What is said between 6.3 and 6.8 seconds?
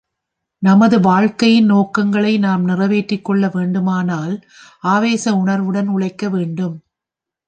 வேண்டும்.